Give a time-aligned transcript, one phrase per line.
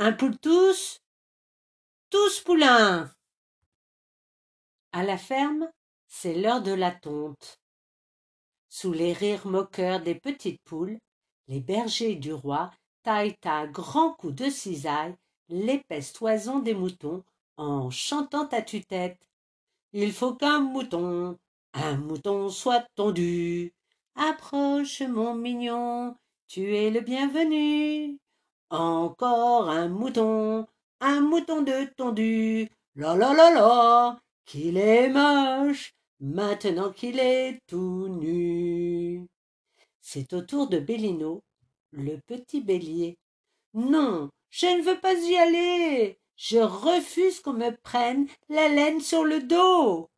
[0.00, 1.00] Un poule tous
[2.08, 3.10] Tous poulains
[4.92, 5.68] À la ferme,
[6.06, 7.58] c'est l'heure de la tonte.
[8.68, 11.00] Sous les rires moqueurs des petites poules,
[11.48, 12.70] les bergers du roi
[13.02, 15.16] taillent à grands coups de cisaille
[15.48, 17.24] l'épaisse toison des moutons
[17.56, 19.18] en chantant à tue-tête.
[19.92, 21.36] Il faut qu'un mouton,
[21.72, 23.74] un mouton soit tondu.
[24.14, 28.20] Approche, mon mignon, tu es le bienvenu.
[28.70, 30.66] Encore un mouton,
[31.00, 32.68] un mouton de tondu.
[32.94, 39.26] La la la la, qu'il est moche, maintenant qu'il est tout nu.
[40.00, 41.42] C'est au tour de Bellino,
[41.92, 43.16] le petit bélier.
[43.74, 46.18] Non, je ne veux pas y aller.
[46.36, 50.08] Je refuse qu'on me prenne la laine sur le dos.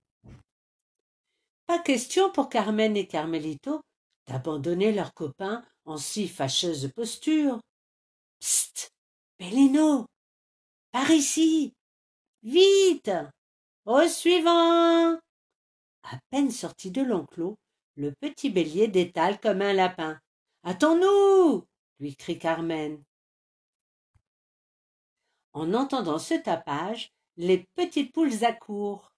[1.66, 3.80] Pas question pour Carmen et Carmelito
[4.26, 7.60] d'abandonner leurs copains en si fâcheuse posture.
[9.38, 10.06] Bellino.
[10.92, 11.72] Par ici.
[12.42, 13.10] Vite.
[13.86, 15.14] Au suivant.
[16.02, 17.56] À peine sorti de l'enclos,
[17.96, 20.18] le petit bélier détale comme un lapin.
[20.62, 21.66] Attends-nous.
[21.98, 23.02] lui crie Carmen.
[25.52, 29.10] En entendant ce tapage, les petites poules accourent.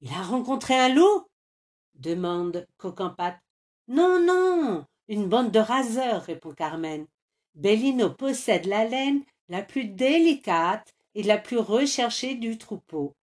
[0.00, 1.26] Il a rencontré un loup?
[1.94, 3.40] demande Coquempate.
[3.86, 7.06] Non, non, une bande de raseurs, répond Carmen.
[7.58, 13.16] Bellino possède la laine la plus délicate et la plus recherchée du troupeau.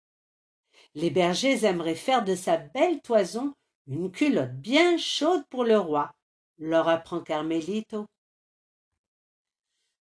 [0.95, 3.53] Les bergers aimeraient faire de sa belle toison
[3.85, 6.11] une culotte bien chaude pour le roi,
[6.57, 8.07] leur apprend Carmelito.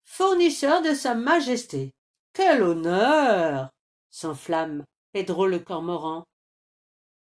[0.05, 1.91] Fournisseur de sa majesté,
[2.31, 3.69] quel honneur
[4.09, 6.23] s'enflamme Pedro le cormoran.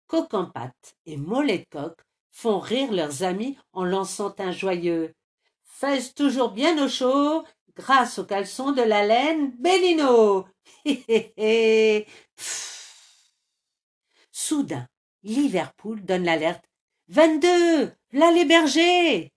[0.05, 1.95] Coquempate et Mollet Coq
[2.31, 5.13] font rire leurs amis en lançant un joyeux
[5.79, 10.45] Fais toujours bien au chaud grâce au caleçon de la laine Bellino.
[14.29, 14.89] Soudain,
[15.23, 16.65] Liverpool donne l'alerte.
[17.07, 19.31] Vingt-deux, là les bergers.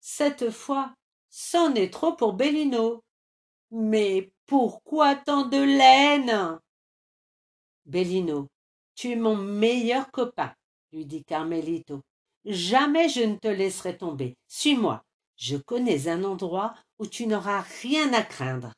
[0.00, 0.94] Cette fois,
[1.28, 3.04] c'en est trop pour Bellino.
[3.70, 6.58] Mais pourquoi tant de laine?
[7.84, 8.48] Bellino,
[8.94, 10.54] tu es mon meilleur copain,
[10.90, 12.00] lui dit Carmelito.
[12.46, 14.34] Jamais je ne te laisserai tomber.
[14.46, 15.04] Suis-moi.
[15.38, 18.74] Je connais un endroit où tu n'auras rien à craindre.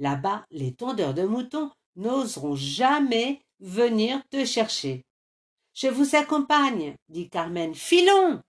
[0.00, 5.04] Là-bas, les tondeurs de moutons n'oseront jamais venir te chercher.
[5.72, 7.76] Je vous accompagne, dit Carmen.
[7.76, 8.42] Filons.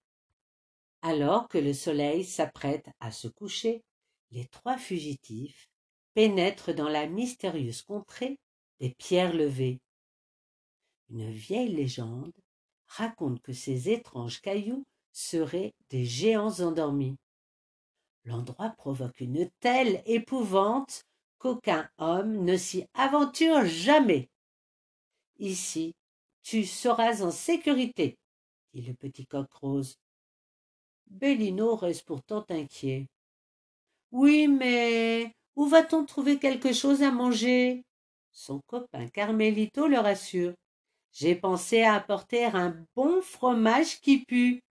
[1.03, 3.83] Alors que le soleil s'apprête à se coucher,
[4.31, 5.69] les trois fugitifs
[6.16, 8.39] pénètre dans la mystérieuse contrée
[8.79, 9.79] des pierres levées.
[11.09, 12.33] Une vieille légende
[12.88, 17.17] raconte que ces étranges cailloux seraient des géants endormis.
[18.25, 21.05] L'endroit provoque une telle épouvante
[21.39, 24.29] qu'aucun homme ne s'y aventure jamais.
[25.39, 25.95] Ici,
[26.43, 28.17] tu seras en sécurité,
[28.73, 29.97] dit le petit coq rose.
[31.07, 33.07] Bellino reste pourtant inquiet.
[34.11, 37.83] Oui, mais où va-t-on trouver quelque chose à manger?
[38.31, 40.53] Son copain Carmelito le rassure.
[41.11, 44.61] J'ai pensé à apporter un bon fromage qui pue.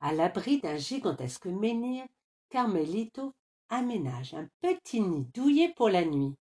[0.00, 2.04] À l'abri d'un gigantesque menhir,
[2.50, 3.32] Carmelito
[3.68, 6.34] aménage un petit nid douillet pour la nuit.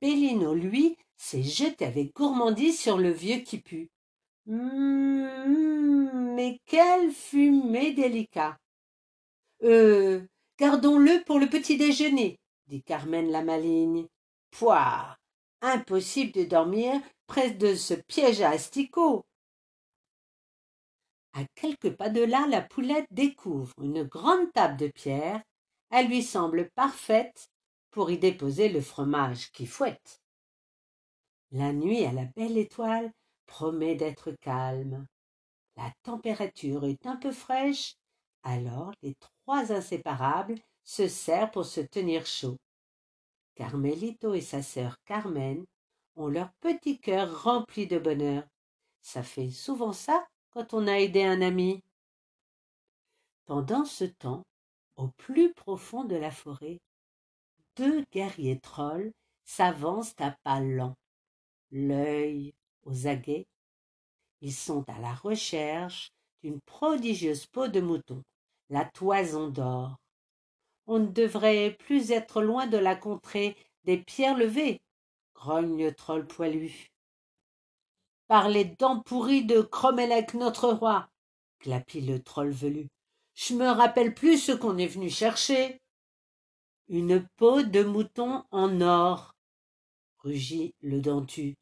[0.00, 3.90] Bellino, lui, s'est jeté avec gourmandise sur le vieux qui pue.
[4.48, 8.56] Hum, mais quelle fumée délicat.
[9.62, 10.26] Euh,
[10.58, 14.06] Gardons-le pour le petit déjeuner, dit Carmen la maligne.
[14.50, 15.16] Pouah.
[15.62, 19.24] Impossible de dormir près de ce piège à asticots.
[21.32, 25.42] À quelques pas de là, la poulette découvre une grande table de pierre.
[25.90, 27.48] Elle lui semble parfaite
[27.90, 30.20] pour y déposer le fromage qui fouette.
[31.52, 33.12] La nuit à la belle étoile
[33.46, 35.06] promet d'être calme.
[35.76, 37.94] La température est un peu fraîche
[38.42, 42.56] alors les trois inséparables se serrent pour se tenir chaud.
[43.54, 45.64] Carmelito et sa sœur Carmen
[46.16, 48.44] ont leur petit cœur rempli de bonheur.
[49.02, 51.82] Ça fait souvent ça quand on a aidé un ami.
[53.46, 54.42] Pendant ce temps,
[54.96, 56.80] au plus profond de la forêt,
[57.76, 59.12] deux guerriers trolls
[59.44, 60.96] s'avancent à pas lents,
[61.70, 62.52] l'œil
[62.84, 63.46] aux aguets.
[64.40, 66.12] Ils sont à la recherche
[66.42, 68.22] d'une prodigieuse peau de mouton,
[68.68, 69.96] la toison d'or.
[70.86, 74.80] On ne devrait plus être loin de la contrée des pierres levées,
[75.34, 76.89] grogne le troll poilu.
[78.30, 81.08] Par les dents pourries de Cromelec notre roi,
[81.60, 82.86] glapit le troll velu.
[83.34, 85.80] Je me rappelle plus ce qu'on est venu chercher.
[86.86, 89.34] Une peau de mouton en or,
[90.20, 91.56] rugit le dentu.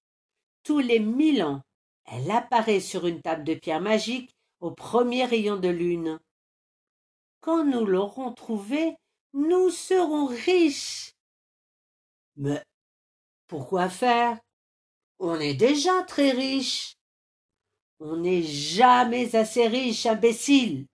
[0.62, 1.62] Tous les mille ans,
[2.04, 6.20] elle apparaît sur une table de pierre magique au premier rayon de lune.
[7.40, 8.94] Quand nous l'aurons trouvée,
[9.32, 11.14] nous serons riches.
[12.36, 12.62] Mais
[13.46, 14.38] pourquoi faire?
[15.20, 16.96] On est déjà très riches.
[17.98, 20.86] On n'est jamais assez riche, imbécile.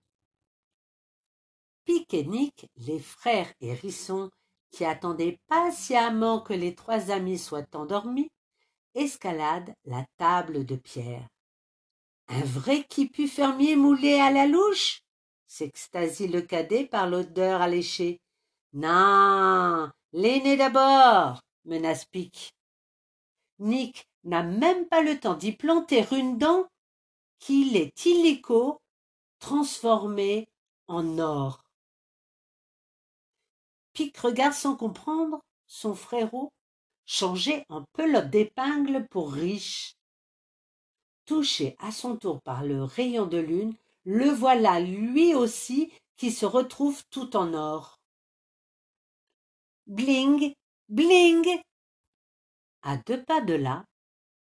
[1.85, 4.31] Pic et Nick, les frères hérissons,
[4.71, 8.31] qui attendaient patiemment que les trois amis soient endormis,
[8.95, 11.27] escaladent la table de pierre.
[12.27, 15.01] Un vrai quipu fermier moulé à la louche?
[15.47, 18.19] s'extasie le cadet par l'odeur alléchée.
[18.73, 22.53] Non, l'aîné d'abord, menace Pic.
[23.59, 26.67] Nick n'a même pas le temps d'y planter une dent
[27.39, 28.79] qu'il est illico
[29.39, 30.47] transformé
[30.87, 31.63] en or.
[33.93, 36.51] Pic regarde sans comprendre son frérot
[37.05, 39.95] changé en pelote d'épingle pour riche.
[41.25, 46.45] Touché à son tour par le rayon de lune, le voilà lui aussi qui se
[46.45, 47.99] retrouve tout en or.
[49.87, 50.53] Bling,
[50.89, 51.61] bling.
[52.81, 53.85] À deux pas de là,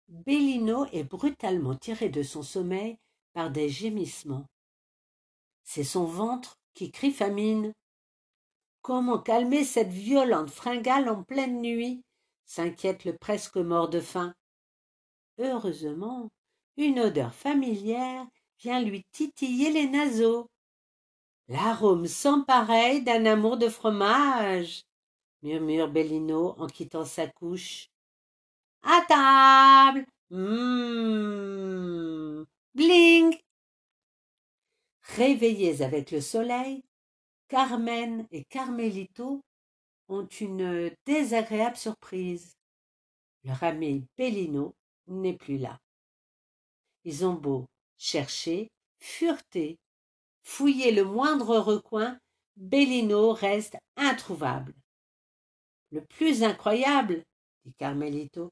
[0.10, 2.98] Bellino est brutalement tiré de son sommeil
[3.34, 4.48] par des gémissements.
[5.64, 7.74] C'est son ventre qui crie famine.
[8.82, 12.02] Comment calmer cette violente fringale en pleine nuit?
[12.46, 14.34] s'inquiète le presque mort de faim.
[15.38, 16.30] Heureusement,
[16.78, 18.26] une odeur familière
[18.58, 20.48] vient lui titiller les naseaux.
[21.48, 24.82] L'arôme sans pareil d'un amour de fromage,
[25.44, 27.90] murmure Bellino en quittant sa couche.
[28.84, 30.06] À table.
[30.32, 31.60] Hum.
[32.74, 33.36] Bling.
[35.16, 36.84] Réveillés avec le soleil,
[37.48, 39.44] Carmen et Carmelito
[40.08, 42.56] ont une désagréable surprise.
[43.44, 44.76] Leur ami Bellino
[45.08, 45.80] n'est plus là.
[47.04, 47.66] Ils ont beau
[47.98, 49.80] chercher, fureter,
[50.44, 52.20] fouiller le moindre recoin,
[52.56, 54.74] Bellino reste introuvable.
[55.92, 57.24] Le plus incroyable,
[57.66, 58.52] dit Carmelito,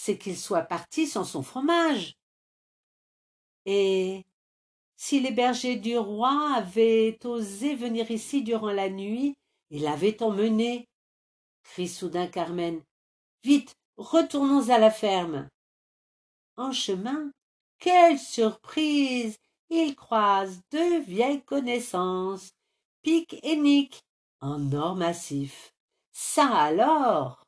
[0.00, 2.14] c'est qu'il soit parti sans son fromage.
[3.66, 4.24] Et
[4.94, 9.34] si les bergers du roi avaient osé venir ici durant la nuit
[9.72, 10.88] et l'avaient emmené,
[11.64, 12.80] crie soudain Carmen.
[13.42, 15.48] Vite, retournons à la ferme.
[16.56, 17.32] En chemin,
[17.80, 19.36] quelle surprise.
[19.68, 22.52] Ils croisent deux vieilles connaissances,
[23.02, 24.00] Pic et Nick,
[24.40, 25.74] en or massif.
[26.12, 27.47] Ça alors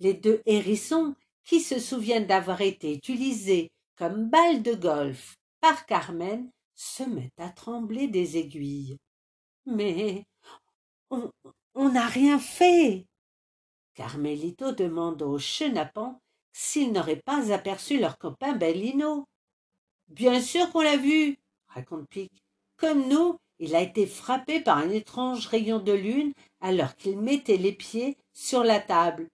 [0.00, 1.14] les deux hérissons,
[1.44, 7.48] qui se souviennent d'avoir été utilisés comme balles de golf par Carmen, se mettent à
[7.48, 8.98] trembler des aiguilles.
[9.64, 10.24] Mais
[11.10, 13.06] on n'a rien fait.
[13.94, 16.20] Carmelito demande au chenapan
[16.52, 19.24] s'ils n'auraient pas aperçu leur copain Bellino.
[20.08, 21.38] Bien sûr qu'on l'a vu,
[21.68, 22.30] raconte Pic.
[22.76, 27.56] Comme nous, il a été frappé par un étrange rayon de lune alors qu'il mettait
[27.56, 29.28] les pieds sur la table.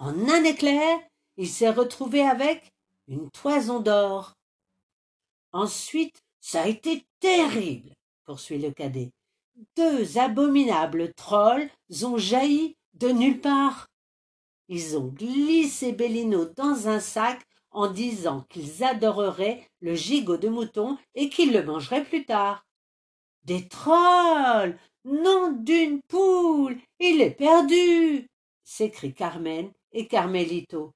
[0.00, 0.98] En un éclair,
[1.36, 2.72] il s'est retrouvé avec
[3.06, 4.32] une toison d'or.
[5.52, 7.90] Ensuite, ça a été terrible,
[8.24, 9.10] poursuit le cadet.
[9.76, 11.68] Deux abominables trolls
[12.02, 13.88] ont jailli de nulle part.
[14.68, 20.96] Ils ont glissé Bellino dans un sac en disant qu'ils adoreraient le gigot de mouton
[21.14, 22.64] et qu'ils le mangeraient plus tard.
[23.44, 24.78] Des trolls.
[25.04, 26.78] Nom d'une poule.
[27.00, 28.26] Il est perdu.
[28.64, 30.94] s'écrie Carmen et Carmelito.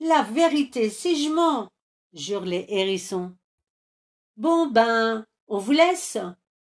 [0.00, 1.68] La vérité, si je mens,
[2.12, 3.34] jurent les hérissons.
[4.36, 6.18] Bon ben, on vous laisse.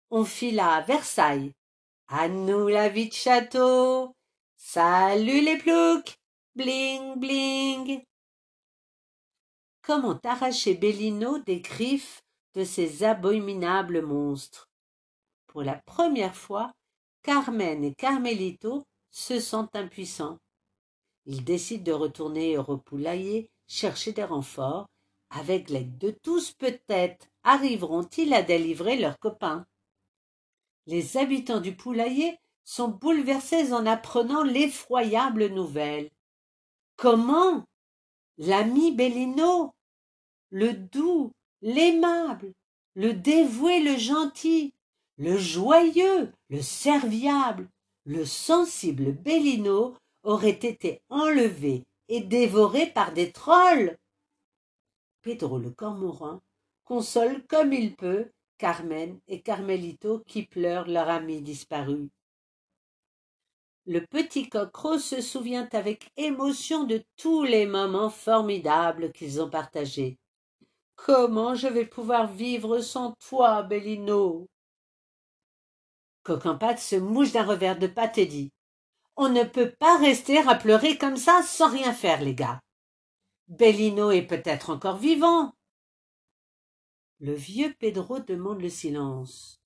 [0.10, 1.54] On file à Versailles.
[2.08, 4.16] À nous la vie de château.
[4.56, 6.18] Salut les ploucs.
[6.56, 8.02] Bling bling.
[9.82, 12.22] Comment arracher Bellino des griffes
[12.56, 14.70] de ces abominables monstres?
[15.48, 16.74] Pour la première fois,
[17.24, 20.40] Carmen et Carmelito se sentent impuissants.
[21.28, 24.88] Ils décident de retourner au repoulailler chercher des renforts.
[25.30, 29.68] Avec l'aide de tous, peut-être arriveront-ils à délivrer leurs copains.
[30.86, 36.10] Les habitants du poulailler sont bouleversés en apprenant l'effroyable nouvelle.
[36.96, 37.66] Comment?
[38.38, 39.74] L'ami Bellino,
[40.50, 42.54] le doux, l'aimable,
[42.94, 44.74] le dévoué, le gentil,
[45.18, 47.68] le joyeux, le serviable,
[48.06, 49.94] le sensible Bellino
[50.28, 53.98] aurait été enlevé et dévoré par des trolls.
[55.22, 56.42] Pedro le cormoran
[56.84, 62.10] console comme il peut Carmen et Carmelito qui pleurent leur ami disparu.
[63.86, 70.18] le petit coq se souvient avec émotion de tous les moments formidables qu'ils ont partagés.
[70.98, 74.50] Comment je vais pouvoir vivre sans toi, Bellino?
[76.24, 78.52] Coquempate se mouche d'un revers de pâte et dit
[79.20, 82.62] On ne peut pas rester à pleurer comme ça sans rien faire, les gars.
[83.48, 85.54] Bellino est peut-être encore vivant.
[87.20, 89.60] Le vieux Pedro demande le silence.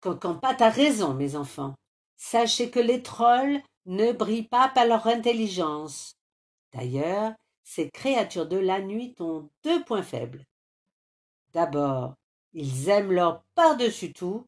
[0.00, 1.74] Coquempate a raison, mes enfants.
[2.16, 6.14] Sachez que les trolls ne brillent pas par leur intelligence.
[6.72, 7.32] D'ailleurs,
[7.64, 10.44] ces créatures de la nuit ont deux points faibles.
[11.52, 12.14] D'abord,
[12.52, 14.46] ils aiment l'or par-dessus tout.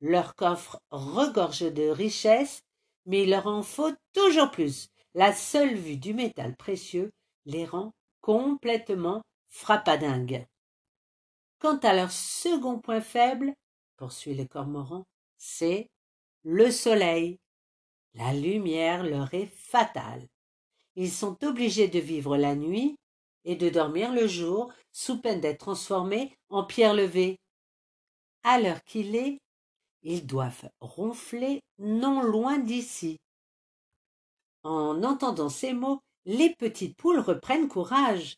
[0.00, 2.60] Leur coffre regorge de richesses,
[3.08, 4.90] mais il leur en faut toujours plus.
[5.14, 7.10] La seule vue du métal précieux
[7.46, 10.46] les rend complètement frappadingues.
[11.58, 13.54] Quant à leur second point faible,
[13.96, 15.06] poursuit le cormoran,
[15.38, 15.88] c'est
[16.44, 17.40] le soleil.
[18.14, 20.28] La lumière leur est fatale.
[20.94, 22.96] Ils sont obligés de vivre la nuit
[23.44, 27.40] et de dormir le jour sous peine d'être transformés en pierre levée.
[28.42, 29.40] À l'heure qu'il est,
[30.02, 33.18] ils doivent ronfler non loin d'ici.
[34.62, 38.36] En entendant ces mots, les petites poules reprennent courage.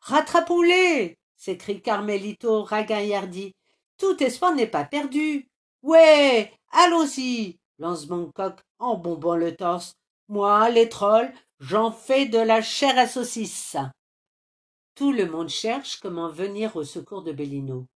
[0.00, 3.54] Rattrapons-les s'écrie Carmelito ragaillardi.
[3.96, 5.48] Tout espoir n'est pas perdu.
[5.82, 9.94] Ouais, allons-y, lance Bangkok en bombant le torse.
[10.28, 13.76] Moi, les trolls, j'en fais de la chair à saucisse.
[14.94, 17.86] Tout le monde cherche comment venir au secours de Bellino.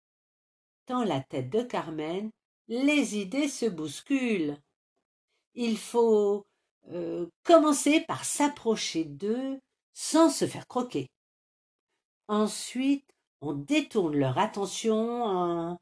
[0.87, 2.31] Dans la tête de Carmen,
[2.69, 4.57] les idées se bousculent.
[5.55, 6.47] Il faut
[6.91, 9.61] euh, commencer par s'approcher d'eux
[9.93, 11.09] sans se faire croquer.
[12.29, 13.05] Ensuite,
[13.41, 15.79] on détourne leur attention en,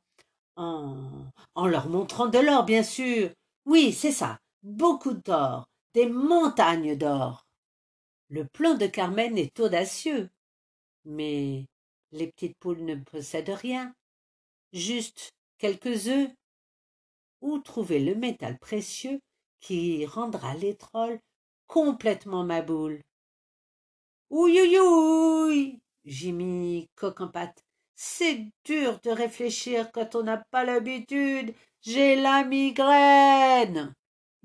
[0.56, 3.30] en, en leur montrant de l'or, bien sûr.
[3.66, 7.46] Oui, c'est ça, beaucoup d'or, des montagnes d'or.
[8.28, 10.30] Le plan de Carmen est audacieux,
[11.04, 11.66] mais
[12.12, 13.94] les petites poules ne possèdent rien,
[14.72, 16.30] juste quelques œufs.
[17.40, 19.20] Où trouver le métal précieux
[19.60, 21.20] qui rendra les trolls
[21.66, 23.00] complètement maboules
[24.30, 27.64] Ouïouïouï Jimmy coq en pâte.
[27.94, 31.54] C'est dur de réfléchir quand on n'a pas l'habitude.
[31.82, 33.94] J'ai la migraine.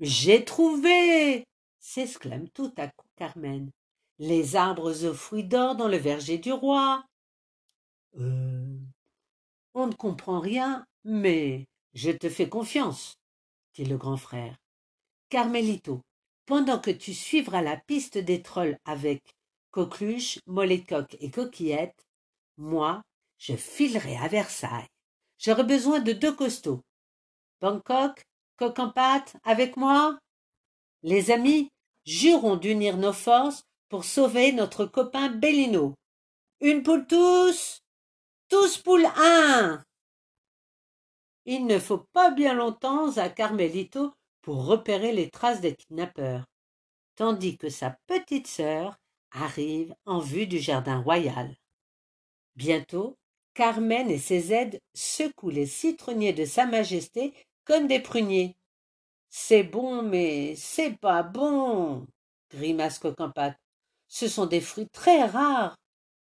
[0.00, 1.46] J'ai trouvé
[1.86, 3.70] s'exclame tout à coup Carmen.
[4.18, 7.04] Les arbres aux fruits d'or dans le verger du roi.
[8.18, 8.78] Euh,
[9.74, 13.14] on ne comprend rien, mais je te fais confiance,
[13.74, 14.54] dit le grand frère.
[15.30, 16.02] Carmelito,
[16.44, 19.22] pendant que tu suivras la piste des trolls avec
[19.70, 22.06] Coqueluche, Molletcoque et Coquillette,
[22.58, 23.02] moi,
[23.38, 24.86] je filerai à Versailles.
[25.38, 26.82] J'aurai besoin de deux costauds.
[27.62, 28.22] Bangkok,
[28.58, 28.92] coq en
[29.44, 30.18] avec moi?
[31.02, 31.70] Les amis,
[32.04, 35.94] jurons d'unir nos forces pour sauver notre copain Bellino.
[36.60, 37.80] Une poule tous?
[38.50, 39.82] Tous poule un
[41.48, 44.12] Il ne faut pas bien longtemps à Carmelito
[44.42, 46.44] pour repérer les traces des kidnappeurs,
[47.14, 48.98] tandis que sa petite sœur
[49.30, 51.56] arrive en vue du jardin royal.
[52.56, 53.16] Bientôt,
[53.54, 57.32] Carmen et ses aides secouent les citronniers de Sa Majesté
[57.64, 58.56] comme des pruniers.
[59.30, 62.06] C'est bon, mais c'est pas bon,
[62.50, 63.56] grimace Coquempate.
[64.08, 65.76] Ce sont des fruits très rares.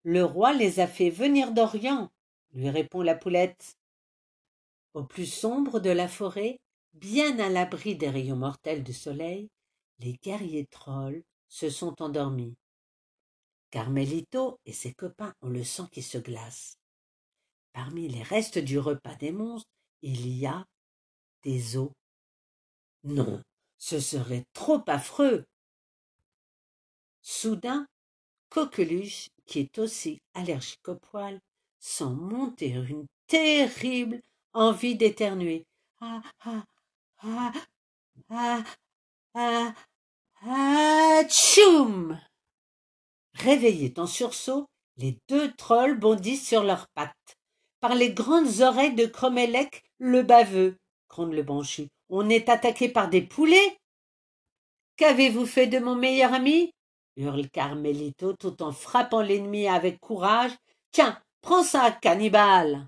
[0.04, 2.10] Le roi les a fait venir d'Orient,
[2.54, 3.78] lui répond la poulette.
[4.94, 6.60] Au plus sombre de la forêt,
[6.94, 9.50] bien à l'abri des rayons mortels du soleil,
[10.00, 12.56] les guerriers trolls se sont endormis.
[13.72, 16.78] Carmelito et ses copains ont le sang qui se glace.
[17.72, 19.70] Parmi les restes du repas des monstres,
[20.04, 20.64] il y a
[21.42, 21.90] des os.
[23.04, 23.42] Non,
[23.80, 25.46] ce serait trop affreux.
[27.24, 27.88] Soudain,
[28.50, 31.40] Coqueluche, qui est aussi allergique au poil,
[31.80, 34.22] sent monter une terrible
[34.54, 35.66] envie d'éternuer.
[36.02, 36.64] Ah, ah,
[37.24, 37.54] ah,
[38.30, 38.64] ah,
[39.36, 39.74] ah,
[40.46, 42.20] ah, tchoum
[43.36, 44.68] Réveillés en sursaut,
[44.98, 47.38] les deux trolls bondissent sur leurs pattes.
[47.80, 50.78] Par les grandes oreilles de Cromélec, le baveux,
[51.10, 51.88] gronde le banchu.
[52.10, 53.78] On est attaqué par des poulets?
[54.98, 56.72] Qu'avez-vous fait de mon meilleur ami?
[57.16, 60.52] hurle Carmelito tout en frappant l'ennemi avec courage.
[60.92, 62.88] Tiens, prends ça, cannibale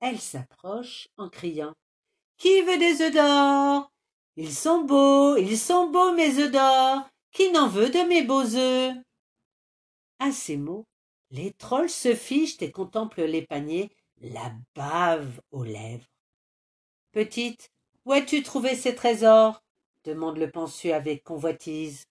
[0.00, 1.74] Elle s'approche en criant
[2.38, 3.92] Qui veut des œufs d'or?
[4.36, 7.06] Ils sont beaux, ils sont beaux mes œufs d'or.
[7.32, 8.94] Qui n'en veut de mes beaux œufs?
[10.18, 10.86] À ces mots,
[11.30, 13.90] les trolls se fichent et contemplent les paniers,
[14.20, 16.08] la bave aux lèvres.
[17.12, 17.70] Petite,
[18.04, 19.62] où as-tu trouvé ces trésors?
[20.04, 22.06] demande le pensu avec convoitise.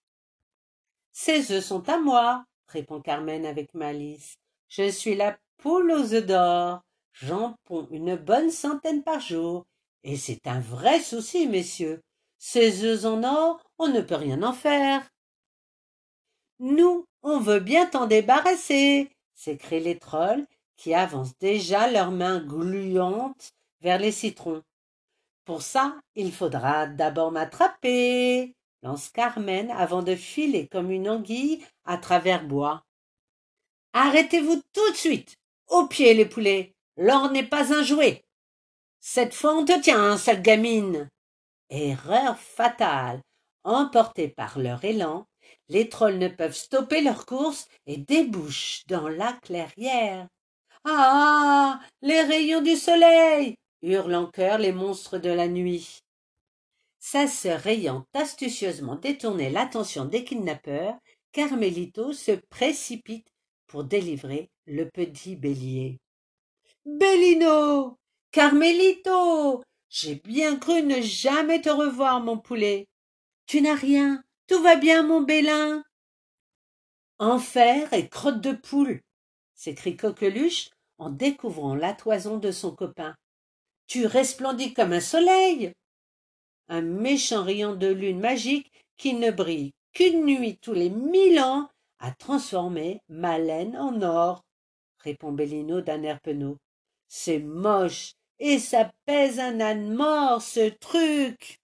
[1.12, 4.36] Ces œufs sont à moi, répond Carmen avec malice.
[4.68, 6.82] Je suis la poule aux œufs d'or.
[7.12, 9.64] J'en ponds une bonne centaine par jour.
[10.02, 12.00] Et c'est un vrai souci, messieurs.
[12.38, 15.06] Ces œufs en or, on ne peut rien en faire.
[16.58, 23.52] Nous, on veut bien t'en débarrasser, s'écrient les trolls, qui avancent déjà leurs mains gluantes
[23.80, 24.62] vers les citrons.
[25.44, 31.98] Pour ça, il faudra d'abord m'attraper, lance Carmen avant de filer comme une anguille à
[31.98, 32.84] travers bois.
[33.92, 35.36] Arrêtez-vous tout de suite.
[35.68, 36.74] Au pied, les poulets.
[37.00, 38.22] L'or n'est pas un jouet.
[39.00, 41.08] Cette fois on te tient, sale gamine.
[41.70, 43.22] Erreur fatale.
[43.64, 45.24] Emportés par leur élan,
[45.70, 50.28] les trolls ne peuvent stopper leur course et débouchent dans la clairière.
[50.84, 51.80] Ah.
[52.02, 53.54] Les rayons du soleil.
[53.80, 56.00] hurlent en chœur les monstres de la nuit.
[56.98, 60.98] Sa sœur ayant astucieusement détourné l'attention des kidnappeurs,
[61.32, 63.28] Carmelito se précipite
[63.68, 65.98] pour délivrer le petit bélier.
[66.84, 67.98] Bellino.
[68.32, 69.62] Carmelito.
[69.88, 72.86] J'ai bien cru ne jamais te revoir, mon poulet.
[73.46, 74.22] Tu n'as rien.
[74.46, 75.82] Tout va bien, mon bélin.
[77.18, 79.00] Enfer et crotte de poule.
[79.54, 83.14] s'écrie Coqueluche en découvrant la toison de son copain.
[83.86, 85.72] Tu resplendis comme un soleil
[86.70, 91.68] un méchant rayon de lune magique qui ne brille qu'une nuit tous les mille ans
[91.98, 94.44] a transformé ma laine en or
[95.00, 96.58] répond Bellino d'un air penaud
[97.10, 101.60] c'est moche et ça pèse un âne mort ce truc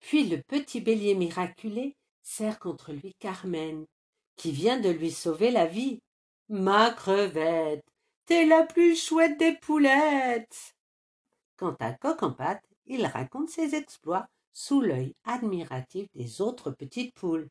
[0.00, 3.84] puis le petit bélier miraculé serre contre lui carmen
[4.34, 6.00] qui vient de lui sauver la vie
[6.48, 7.84] ma crevette
[8.26, 10.74] t'es la plus chouette des poulettes
[11.56, 17.14] quant à coq en pâte il raconte ses exploits sous l'œil admiratif des autres petites
[17.14, 17.48] poules.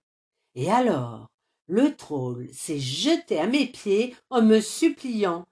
[0.55, 1.27] Et alors,
[1.67, 5.45] le troll s'est jeté à mes pieds en me suppliant.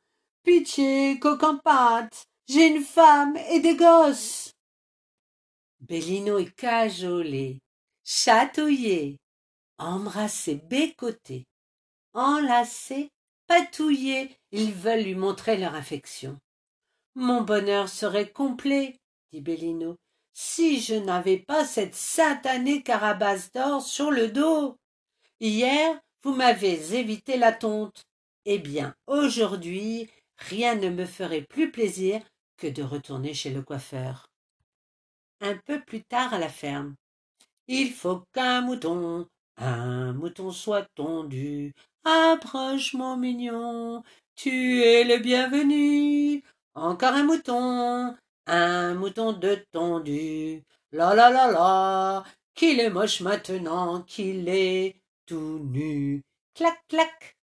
[0.44, 4.54] Pitié, coquin-pâte, j'ai une femme et des gosses.
[5.80, 7.60] Bellino est cajolé,
[8.04, 9.18] chatouillé,
[9.78, 11.46] embrassé, bécoté,
[12.14, 13.10] enlacé,
[13.48, 16.38] patouillé, ils veulent lui montrer leur affection.
[17.16, 18.96] Mon bonheur serait complet
[19.32, 19.98] dit Bellino,
[20.34, 24.78] si je n'avais pas cette satanée carabasse d'or sur le dos.
[25.40, 28.04] Hier, vous m'avez évité la tonte.
[28.46, 30.10] Eh bien, aujourd'hui,
[30.50, 32.22] rien ne me ferait plus plaisir
[32.58, 34.28] que de retourner chez le coiffeur.
[35.40, 36.96] Un peu plus tard à la ferme.
[37.68, 39.28] Il faut qu'un mouton,
[39.58, 41.74] un mouton soit tondu.
[42.04, 44.04] Approche, mon mignon,
[44.36, 46.44] tu es le bienvenu.
[46.74, 48.16] Encore un mouton,
[48.48, 50.64] un mouton de tondu.
[50.92, 52.24] La la la la,
[52.54, 56.22] qu'il est moche maintenant qu'il est tout nu.
[56.54, 57.38] Clac clac.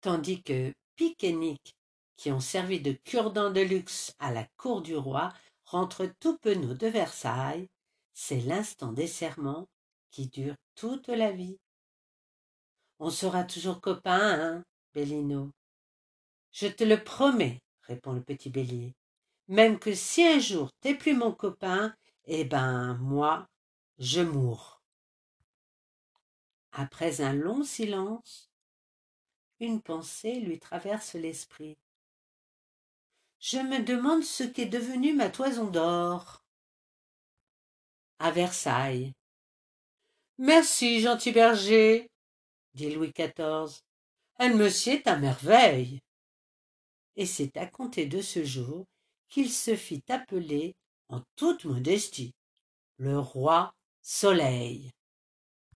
[0.00, 5.32] Tandis que Qui ont servi de cure-dents de luxe à la cour du roi,
[5.64, 7.68] rentrent tout penauds de Versailles,
[8.14, 9.68] c'est l'instant des serments
[10.10, 11.58] qui dure toute la vie.
[12.98, 15.50] On sera toujours copains, hein, Bellino?
[16.52, 18.94] Je te le promets, répond le petit bélier
[19.48, 23.48] même que si un jour t'es plus mon copain, eh ben moi,
[23.98, 24.82] je mourre.
[26.72, 28.50] Après un long silence,
[29.60, 31.76] une pensée lui traverse l'esprit.
[33.38, 36.42] Je me demande ce qu'est devenu ma toison d'or.
[38.18, 39.12] À Versailles.
[40.38, 42.10] Merci, gentil berger,
[42.74, 43.80] dit Louis XIV.
[44.38, 46.00] Elle me sied à merveille.
[47.16, 48.86] Et c'est à compter de ce jour
[49.28, 50.74] qu'il se fit appeler
[51.08, 52.34] en toute modestie
[52.98, 54.90] le roi soleil